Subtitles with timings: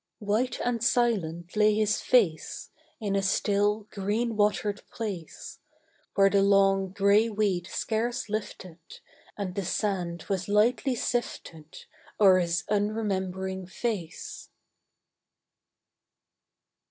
[0.17, 5.59] White and silent lay his face In a still, green watered place,
[6.15, 8.79] Where the long, gray weed scarce lifted,
[9.37, 11.85] And the sand was lightly sifted
[12.19, 14.49] O'er his unremembering face.